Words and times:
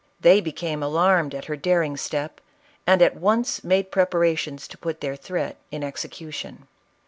They 0.19 0.41
became 0.41 0.81
alarmed 0.81 1.35
at 1.35 1.45
her 1.45 1.55
daring 1.55 1.95
step, 1.95 2.41
and 2.87 3.03
at 3.03 3.13
onoo 3.17 3.59
made 3.63 3.91
preparations 3.91 4.67
to 4.69 4.77
put 4.79 4.99
their 4.99 5.15
threat 5.15 5.57
in 5.69 5.83
execution. 5.83 6.65